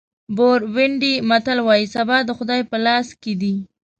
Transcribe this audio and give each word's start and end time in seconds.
بورونډي 0.35 1.13
متل 1.29 1.57
وایي 1.67 1.85
سبا 1.95 2.17
د 2.25 2.29
خدای 2.37 2.61
په 2.71 2.77
لاس 2.85 3.07
کې 3.21 3.33
دی. 3.41 3.55